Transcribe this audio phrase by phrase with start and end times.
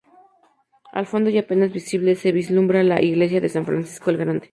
[0.93, 4.49] Al fondo y apenas visible se vislumbra la iglesia de San Francisco el Grande.